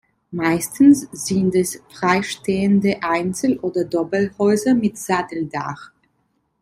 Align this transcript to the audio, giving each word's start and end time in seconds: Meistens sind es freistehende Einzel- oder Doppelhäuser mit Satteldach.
Meistens 0.31 1.07
sind 1.11 1.53
es 1.53 1.79
freistehende 1.93 3.03
Einzel- 3.03 3.59
oder 3.59 3.85
Doppelhäuser 3.85 4.73
mit 4.73 4.97
Satteldach. 4.97 5.91